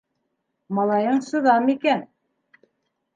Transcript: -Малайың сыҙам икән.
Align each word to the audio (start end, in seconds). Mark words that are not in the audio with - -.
-Малайың 0.77 1.21
сыҙам 1.27 1.69
икән. 1.73 2.01